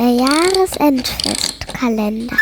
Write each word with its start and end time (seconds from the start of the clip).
Der 0.00 0.10
Jahresendfestkalender. 0.12 2.36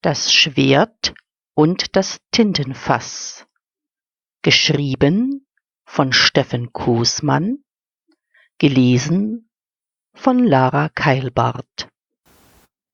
Das 0.00 0.32
Schwert 0.32 1.14
und 1.52 1.94
das 1.94 2.20
Tintenfass. 2.30 3.44
Geschrieben 4.40 5.46
von 5.84 6.14
Steffen 6.14 6.72
Kusmann. 6.72 7.58
Gelesen 8.56 9.50
von 10.14 10.42
Lara 10.42 10.88
Keilbart. 10.88 11.90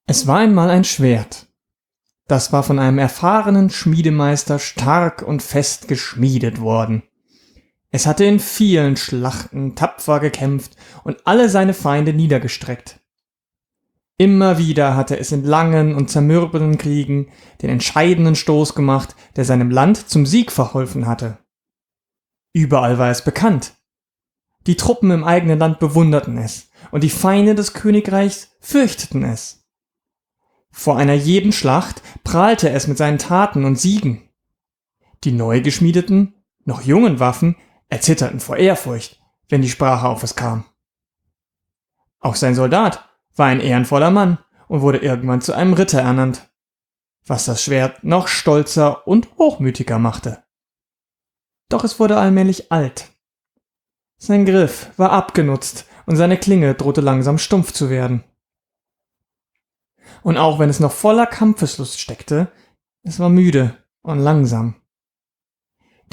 Es 0.06 0.26
war 0.26 0.38
einmal 0.38 0.68
ein 0.68 0.82
Schwert. 0.82 1.46
Das 2.26 2.52
war 2.52 2.64
von 2.64 2.80
einem 2.80 2.98
erfahrenen 2.98 3.70
Schmiedemeister 3.70 4.58
stark 4.58 5.22
und 5.22 5.44
fest 5.44 5.86
geschmiedet 5.86 6.60
worden. 6.60 7.07
Es 7.90 8.06
hatte 8.06 8.24
in 8.24 8.38
vielen 8.38 8.96
Schlachten 8.96 9.74
tapfer 9.74 10.20
gekämpft 10.20 10.76
und 11.04 11.26
alle 11.26 11.48
seine 11.48 11.72
Feinde 11.72 12.12
niedergestreckt. 12.12 13.00
Immer 14.18 14.58
wieder 14.58 14.96
hatte 14.96 15.18
es 15.18 15.32
in 15.32 15.44
langen 15.44 15.94
und 15.94 16.10
zermürbenden 16.10 16.76
Kriegen 16.76 17.28
den 17.62 17.70
entscheidenden 17.70 18.34
Stoß 18.34 18.74
gemacht, 18.74 19.14
der 19.36 19.44
seinem 19.44 19.70
Land 19.70 20.08
zum 20.10 20.26
Sieg 20.26 20.50
verholfen 20.50 21.06
hatte. 21.06 21.38
Überall 22.52 22.98
war 22.98 23.10
es 23.10 23.22
bekannt. 23.22 23.74
Die 24.66 24.76
Truppen 24.76 25.12
im 25.12 25.24
eigenen 25.24 25.58
Land 25.58 25.78
bewunderten 25.78 26.36
es, 26.36 26.68
und 26.90 27.04
die 27.04 27.10
Feinde 27.10 27.54
des 27.54 27.72
Königreichs 27.72 28.56
fürchteten 28.60 29.22
es. 29.22 29.64
Vor 30.70 30.96
einer 30.96 31.14
jeden 31.14 31.52
Schlacht 31.52 32.02
prahlte 32.24 32.70
es 32.70 32.86
mit 32.86 32.98
seinen 32.98 33.18
Taten 33.18 33.64
und 33.64 33.78
Siegen. 33.78 34.28
Die 35.24 35.32
neu 35.32 35.60
geschmiedeten, 35.60 36.34
noch 36.64 36.82
jungen 36.82 37.20
Waffen 37.20 37.56
erzitterten 37.88 38.40
vor 38.40 38.56
Ehrfurcht, 38.56 39.20
wenn 39.48 39.62
die 39.62 39.68
Sprache 39.68 40.08
auf 40.08 40.22
es 40.22 40.36
kam. 40.36 40.64
Auch 42.20 42.34
sein 42.34 42.54
Soldat 42.54 43.08
war 43.36 43.46
ein 43.46 43.60
ehrenvoller 43.60 44.10
Mann 44.10 44.38
und 44.66 44.82
wurde 44.82 44.98
irgendwann 44.98 45.40
zu 45.40 45.52
einem 45.52 45.72
Ritter 45.72 46.00
ernannt, 46.00 46.50
was 47.26 47.44
das 47.44 47.62
Schwert 47.62 48.04
noch 48.04 48.28
stolzer 48.28 49.06
und 49.06 49.28
hochmütiger 49.38 49.98
machte. 49.98 50.42
Doch 51.68 51.84
es 51.84 52.00
wurde 52.00 52.16
allmählich 52.16 52.72
alt. 52.72 53.10
Sein 54.16 54.44
Griff 54.44 54.90
war 54.96 55.12
abgenutzt 55.12 55.86
und 56.06 56.16
seine 56.16 56.38
Klinge 56.38 56.74
drohte 56.74 57.00
langsam 57.00 57.38
stumpf 57.38 57.72
zu 57.72 57.90
werden. 57.90 58.24
Und 60.22 60.36
auch 60.36 60.58
wenn 60.58 60.70
es 60.70 60.80
noch 60.80 60.92
voller 60.92 61.26
Kampfeslust 61.26 62.00
steckte, 62.00 62.50
es 63.02 63.20
war 63.20 63.28
müde 63.28 63.76
und 64.02 64.18
langsam. 64.18 64.74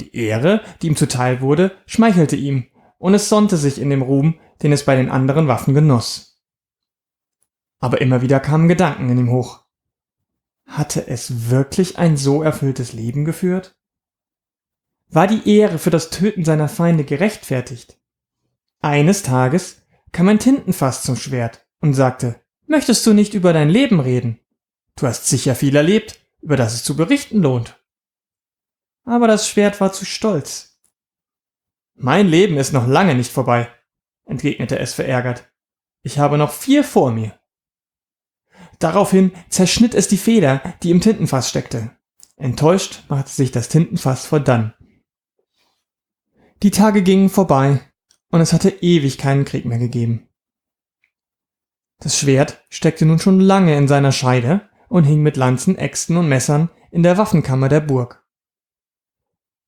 Die 0.00 0.14
Ehre, 0.14 0.62
die 0.82 0.88
ihm 0.88 0.96
zuteil 0.96 1.40
wurde, 1.40 1.76
schmeichelte 1.86 2.36
ihm, 2.36 2.66
und 2.98 3.14
es 3.14 3.28
sonnte 3.28 3.56
sich 3.56 3.80
in 3.80 3.90
dem 3.90 4.02
Ruhm, 4.02 4.38
den 4.62 4.72
es 4.72 4.84
bei 4.84 4.96
den 4.96 5.10
anderen 5.10 5.48
Waffen 5.48 5.74
genoss. 5.74 6.42
Aber 7.78 8.00
immer 8.00 8.22
wieder 8.22 8.40
kamen 8.40 8.68
Gedanken 8.68 9.10
in 9.10 9.18
ihm 9.18 9.30
hoch. 9.30 9.64
Hatte 10.66 11.06
es 11.06 11.50
wirklich 11.50 11.98
ein 11.98 12.16
so 12.16 12.42
erfülltes 12.42 12.92
Leben 12.92 13.24
geführt? 13.24 13.76
War 15.08 15.26
die 15.26 15.48
Ehre 15.48 15.78
für 15.78 15.90
das 15.90 16.10
Töten 16.10 16.44
seiner 16.44 16.68
Feinde 16.68 17.04
gerechtfertigt? 17.04 17.98
Eines 18.80 19.22
Tages 19.22 19.82
kam 20.12 20.28
ein 20.28 20.38
Tintenfass 20.38 21.02
zum 21.02 21.16
Schwert 21.16 21.66
und 21.80 21.94
sagte, 21.94 22.40
Möchtest 22.66 23.06
du 23.06 23.12
nicht 23.12 23.34
über 23.34 23.52
dein 23.52 23.70
Leben 23.70 24.00
reden? 24.00 24.40
Du 24.96 25.06
hast 25.06 25.28
sicher 25.28 25.54
viel 25.54 25.76
erlebt, 25.76 26.18
über 26.40 26.56
das 26.56 26.74
es 26.74 26.82
zu 26.82 26.96
berichten 26.96 27.42
lohnt 27.42 27.78
aber 29.06 29.28
das 29.28 29.48
Schwert 29.48 29.80
war 29.80 29.92
zu 29.92 30.04
stolz. 30.04 30.78
Mein 31.94 32.28
Leben 32.28 32.58
ist 32.58 32.72
noch 32.72 32.86
lange 32.86 33.14
nicht 33.14 33.32
vorbei, 33.32 33.68
entgegnete 34.26 34.78
es 34.78 34.92
verärgert. 34.92 35.50
Ich 36.02 36.18
habe 36.18 36.36
noch 36.36 36.52
vier 36.52 36.84
vor 36.84 37.10
mir. 37.10 37.38
Daraufhin 38.78 39.32
zerschnitt 39.48 39.94
es 39.94 40.08
die 40.08 40.18
Feder, 40.18 40.74
die 40.82 40.90
im 40.90 41.00
Tintenfass 41.00 41.48
steckte. 41.48 41.96
Enttäuscht 42.36 43.04
machte 43.08 43.30
sich 43.30 43.50
das 43.50 43.70
Tintenfass 43.70 44.26
vor 44.26 44.40
dann. 44.40 44.74
Die 46.62 46.70
Tage 46.70 47.02
gingen 47.02 47.30
vorbei, 47.30 47.80
und 48.30 48.40
es 48.40 48.52
hatte 48.52 48.68
ewig 48.68 49.16
keinen 49.16 49.46
Krieg 49.46 49.64
mehr 49.64 49.78
gegeben. 49.78 50.28
Das 51.98 52.18
Schwert 52.18 52.62
steckte 52.68 53.06
nun 53.06 53.18
schon 53.18 53.40
lange 53.40 53.76
in 53.76 53.88
seiner 53.88 54.12
Scheide 54.12 54.68
und 54.88 55.04
hing 55.04 55.22
mit 55.22 55.36
Lanzen, 55.36 55.78
Äxten 55.78 56.18
und 56.18 56.28
Messern 56.28 56.68
in 56.90 57.02
der 57.02 57.16
Waffenkammer 57.16 57.70
der 57.70 57.80
Burg. 57.80 58.25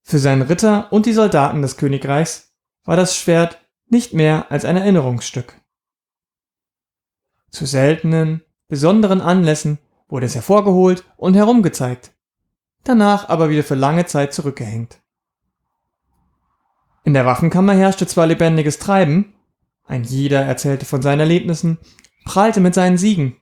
Für 0.08 0.19
seinen 0.19 0.41
Ritter 0.41 0.91
und 0.91 1.04
die 1.04 1.12
Soldaten 1.12 1.60
des 1.60 1.76
Königreichs 1.76 2.54
war 2.82 2.96
das 2.96 3.14
Schwert 3.14 3.60
nicht 3.91 4.14
mehr 4.14 4.50
als 4.50 4.64
ein 4.64 4.78
Erinnerungsstück. 4.78 5.60
Zu 7.50 7.66
seltenen, 7.66 8.41
besonderen 8.68 9.20
Anlässen 9.20 9.78
wurde 10.08 10.24
es 10.24 10.34
hervorgeholt 10.34 11.04
und 11.18 11.34
herumgezeigt, 11.34 12.12
danach 12.84 13.28
aber 13.28 13.50
wieder 13.50 13.62
für 13.62 13.74
lange 13.74 14.06
Zeit 14.06 14.32
zurückgehängt. 14.32 14.98
In 17.04 17.12
der 17.12 17.26
Waffenkammer 17.26 17.74
herrschte 17.74 18.06
zwar 18.06 18.28
lebendiges 18.28 18.78
Treiben, 18.78 19.34
ein 19.84 20.04
jeder 20.04 20.41
erzählte 20.41 20.86
von 20.86 21.02
seinen 21.02 21.20
Erlebnissen, 21.20 21.76
prahlte 22.24 22.60
mit 22.60 22.72
seinen 22.72 22.97
Siegen, 22.97 23.36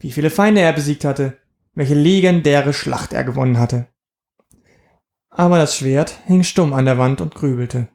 wie 0.00 0.10
viele 0.10 0.30
Feinde 0.30 0.62
er 0.62 0.72
besiegt 0.72 1.04
hatte, 1.04 1.38
welche 1.74 1.94
legendäre 1.94 2.72
Schlacht 2.72 3.12
er 3.12 3.22
gewonnen 3.22 3.60
hatte 3.60 3.86
aber 5.30 5.58
das 5.58 5.76
Schwert 5.76 6.18
hing 6.26 6.42
stumm 6.42 6.72
an 6.72 6.84
der 6.84 6.98
Wand 6.98 7.20
und 7.20 7.34
grübelte. 7.34 7.88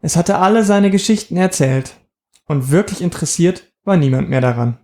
Es 0.00 0.16
hatte 0.16 0.38
alle 0.38 0.64
seine 0.64 0.90
Geschichten 0.90 1.36
erzählt, 1.36 1.96
und 2.46 2.70
wirklich 2.70 3.00
interessiert 3.00 3.72
war 3.84 3.96
niemand 3.96 4.28
mehr 4.28 4.40
daran. 4.40 4.78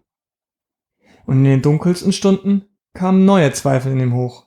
Und 1.26 1.38
in 1.38 1.44
den 1.44 1.62
dunkelsten 1.62 2.12
Stunden 2.12 2.62
kamen 2.94 3.24
neue 3.24 3.52
Zweifel 3.52 3.92
in 3.92 4.00
ihm 4.00 4.14
hoch. 4.14 4.46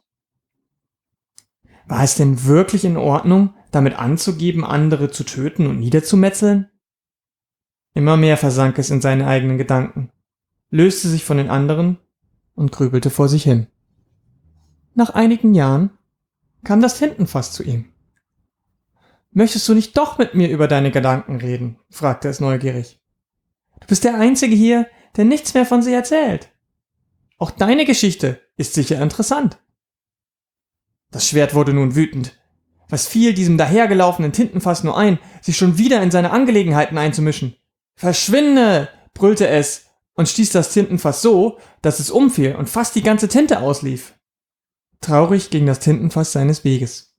War 1.87 2.03
es 2.03 2.15
denn 2.15 2.45
wirklich 2.45 2.85
in 2.85 2.97
Ordnung, 2.97 3.53
damit 3.71 3.99
anzugeben, 3.99 4.63
andere 4.65 5.11
zu 5.11 5.23
töten 5.23 5.67
und 5.67 5.79
niederzumetzeln? 5.79 6.69
Immer 7.93 8.17
mehr 8.17 8.38
versank 8.38 8.79
es 8.79 8.89
in 8.89 9.01
seine 9.01 9.27
eigenen 9.27 9.57
Gedanken, 9.57 10.11
löste 10.69 11.09
sich 11.09 11.25
von 11.25 11.38
den 11.38 11.49
anderen 11.49 11.97
und 12.55 12.71
grübelte 12.71 13.09
vor 13.09 13.27
sich 13.27 13.43
hin. 13.43 13.67
Nach 14.93 15.09
einigen 15.09 15.53
Jahren 15.53 15.91
kam 16.63 16.81
das 16.81 16.97
Tintenfass 16.97 17.51
zu 17.51 17.63
ihm. 17.63 17.91
Möchtest 19.31 19.67
du 19.69 19.73
nicht 19.73 19.97
doch 19.97 20.17
mit 20.17 20.35
mir 20.35 20.49
über 20.49 20.67
deine 20.67 20.91
Gedanken 20.91 21.38
reden? 21.38 21.79
fragte 21.89 22.27
es 22.27 22.39
neugierig. 22.39 22.99
Du 23.79 23.88
bist 23.88 24.03
der 24.03 24.16
Einzige 24.16 24.55
hier, 24.55 24.88
der 25.16 25.25
nichts 25.25 25.53
mehr 25.53 25.66
von 25.66 25.81
sie 25.81 25.94
erzählt. 25.94 26.50
Auch 27.38 27.51
deine 27.51 27.85
Geschichte 27.85 28.41
ist 28.57 28.73
sicher 28.73 29.01
interessant. 29.01 29.57
Das 31.11 31.27
Schwert 31.27 31.53
wurde 31.53 31.73
nun 31.73 31.95
wütend. 31.95 32.38
Was 32.89 33.07
fiel 33.07 33.33
diesem 33.33 33.57
dahergelaufenen 33.57 34.33
Tintenfass 34.33 34.83
nur 34.83 34.97
ein, 34.97 35.17
sich 35.41 35.57
schon 35.57 35.77
wieder 35.77 36.01
in 36.03 36.11
seine 36.11 36.31
Angelegenheiten 36.31 36.97
einzumischen? 36.97 37.55
Verschwinde! 37.95 38.89
brüllte 39.13 39.47
es 39.47 39.85
und 40.13 40.29
stieß 40.29 40.51
das 40.51 40.73
Tintenfass 40.73 41.21
so, 41.21 41.57
dass 41.81 42.00
es 42.00 42.11
umfiel 42.11 42.55
und 42.55 42.69
fast 42.69 42.95
die 42.95 43.01
ganze 43.01 43.27
Tinte 43.27 43.59
auslief. 43.59 44.13
Traurig 45.01 45.50
ging 45.50 45.66
das 45.66 45.79
Tintenfass 45.79 46.31
seines 46.31 46.63
Weges. 46.63 47.17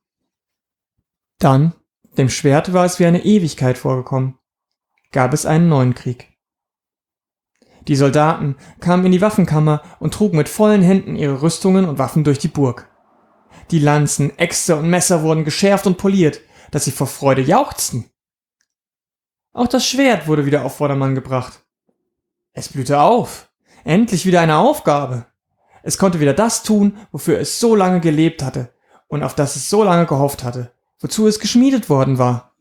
Dann, 1.39 1.75
dem 2.17 2.29
Schwert 2.29 2.73
war 2.73 2.85
es 2.85 3.01
wie 3.01 3.07
eine 3.07 3.25
Ewigkeit 3.25 3.77
vorgekommen, 3.77 4.39
gab 5.11 5.33
es 5.35 5.47
einen 5.47 5.69
neuen 5.69 5.95
Krieg. 5.95 6.29
Die 7.89 7.97
Soldaten 7.97 8.57
kamen 8.79 9.07
in 9.07 9.13
die 9.13 9.21
Waffenkammer 9.21 9.83
und 9.99 10.15
trugen 10.15 10.37
mit 10.37 10.49
vollen 10.49 10.83
Händen 10.83 11.17
ihre 11.17 11.43
Rüstungen 11.43 11.85
und 11.85 11.99
Waffen 11.99 12.23
durch 12.23 12.39
die 12.39 12.49
Burg. 12.49 12.89
Die 13.73 13.81
Lanzen, 13.81 14.39
Äxte 14.39 14.77
und 14.77 14.89
Messer 14.89 15.23
wurden 15.23 15.45
geschärft 15.45 15.87
und 15.89 15.99
poliert, 15.99 16.41
dass 16.71 16.85
sie 16.85 16.93
vor 16.93 17.09
Freude 17.09 17.43
jauchzten. 17.43 18.09
Auch 19.53 19.67
das 19.67 19.85
Schwert 19.85 20.29
wurde 20.29 20.47
wieder 20.47 20.65
auf 20.65 20.77
Vordermann 20.77 21.17
gebracht. 21.17 21.65
Es 22.53 22.69
blühte 22.69 23.01
auf. 23.01 23.51
Endlich 23.85 24.25
wieder 24.25 24.41
eine 24.41 24.59
Aufgabe. 24.59 25.27
Es 25.83 25.99
konnte 25.99 26.21
wieder 26.21 26.35
das 26.35 26.63
tun, 26.63 26.97
wofür 27.11 27.39
es 27.39 27.61
so 27.61 27.75
lange 27.75 28.01
gelebt 28.01 28.43
hatte 28.43 28.73
und 29.09 29.23
auf 29.23 29.35
das 29.35 29.57
es 29.57 29.69
so 29.69 29.85
lange 29.85 30.07
gehofft 30.07 30.43
hatte, 30.43 30.73
wozu 30.99 31.27
es 31.27 31.39
geschmiedet 31.39 31.91
worden 31.91 32.19
war. 32.19 32.55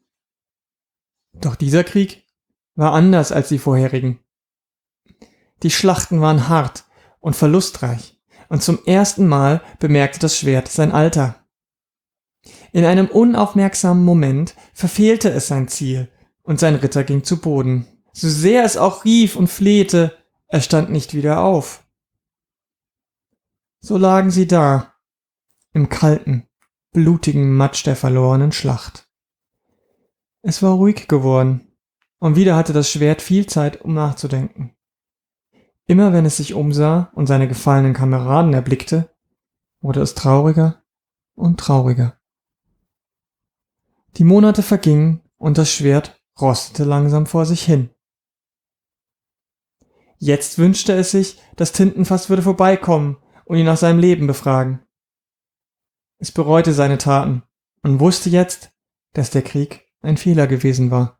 Doch 1.33 1.55
dieser 1.55 1.83
Krieg 1.83 2.25
war 2.75 2.93
anders 2.93 3.31
als 3.31 3.49
die 3.49 3.59
vorherigen. 3.59 4.19
Die 5.63 5.71
Schlachten 5.71 6.19
waren 6.21 6.49
hart 6.49 6.85
und 7.19 7.35
verlustreich, 7.35 8.19
und 8.49 8.61
zum 8.63 8.79
ersten 8.85 9.27
Mal 9.27 9.61
bemerkte 9.79 10.19
das 10.19 10.37
Schwert 10.37 10.67
sein 10.67 10.91
Alter. 10.91 11.35
In 12.73 12.83
einem 12.83 13.07
unaufmerksamen 13.07 14.03
Moment 14.03 14.55
verfehlte 14.73 15.29
es 15.29 15.47
sein 15.47 15.67
Ziel, 15.67 16.09
und 16.43 16.59
sein 16.59 16.75
Ritter 16.75 17.03
ging 17.03 17.23
zu 17.23 17.39
Boden. 17.39 17.87
So 18.11 18.27
sehr 18.27 18.65
es 18.65 18.75
auch 18.75 19.05
rief 19.05 19.35
und 19.35 19.47
flehte, 19.47 20.17
er 20.47 20.59
stand 20.61 20.89
nicht 20.89 21.13
wieder 21.13 21.41
auf. 21.41 21.83
So 23.83 23.97
lagen 23.97 24.29
sie 24.29 24.45
da, 24.45 24.93
im 25.73 25.89
kalten, 25.89 26.47
blutigen 26.91 27.55
Matsch 27.55 27.83
der 27.83 27.95
verlorenen 27.95 28.51
Schlacht. 28.51 29.09
Es 30.43 30.61
war 30.61 30.73
ruhig 30.73 31.07
geworden, 31.07 31.75
und 32.19 32.35
wieder 32.35 32.55
hatte 32.55 32.73
das 32.73 32.91
Schwert 32.91 33.23
viel 33.23 33.47
Zeit, 33.47 33.81
um 33.81 33.95
nachzudenken. 33.95 34.75
Immer 35.87 36.13
wenn 36.13 36.25
es 36.25 36.37
sich 36.37 36.53
umsah 36.53 37.11
und 37.15 37.25
seine 37.25 37.47
gefallenen 37.47 37.95
Kameraden 37.95 38.53
erblickte, 38.53 39.15
wurde 39.81 40.01
es 40.01 40.13
trauriger 40.13 40.83
und 41.33 41.59
trauriger. 41.59 42.19
Die 44.17 44.23
Monate 44.23 44.61
vergingen 44.61 45.23
und 45.37 45.57
das 45.57 45.71
Schwert 45.71 46.21
rostete 46.39 46.83
langsam 46.83 47.25
vor 47.25 47.47
sich 47.47 47.63
hin. 47.63 47.89
Jetzt 50.19 50.59
wünschte 50.59 50.93
es 50.93 51.09
sich, 51.09 51.41
das 51.55 51.71
Tintenfass 51.71 52.29
würde 52.29 52.43
vorbeikommen 52.43 53.17
und 53.45 53.57
ihn 53.57 53.65
nach 53.65 53.77
seinem 53.77 53.99
Leben 53.99 54.27
befragen. 54.27 54.79
Es 56.19 56.31
bereute 56.31 56.73
seine 56.73 56.97
Taten 56.97 57.43
und 57.83 57.99
wusste 57.99 58.29
jetzt, 58.29 58.71
dass 59.13 59.31
der 59.31 59.41
Krieg 59.41 59.87
ein 60.01 60.17
Fehler 60.17 60.47
gewesen 60.47 60.91
war. 60.91 61.19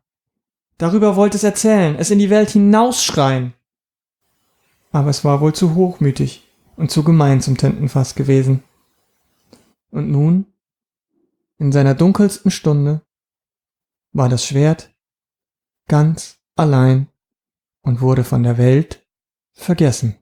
Darüber 0.78 1.16
wollte 1.16 1.36
es 1.36 1.44
erzählen, 1.44 1.96
es 1.96 2.10
in 2.10 2.18
die 2.18 2.30
Welt 2.30 2.50
hinausschreien. 2.50 3.54
Aber 4.90 5.10
es 5.10 5.24
war 5.24 5.40
wohl 5.40 5.54
zu 5.54 5.74
hochmütig 5.74 6.48
und 6.76 6.90
zu 6.90 7.04
gemein 7.04 7.40
zum 7.40 7.56
Tintenfass 7.56 8.14
gewesen. 8.14 8.62
Und 9.90 10.10
nun, 10.10 10.46
in 11.58 11.72
seiner 11.72 11.94
dunkelsten 11.94 12.50
Stunde, 12.50 13.02
war 14.12 14.28
das 14.28 14.46
Schwert 14.46 14.94
ganz 15.88 16.38
allein 16.56 17.08
und 17.82 18.00
wurde 18.00 18.24
von 18.24 18.42
der 18.42 18.58
Welt 18.58 19.06
vergessen. 19.52 20.21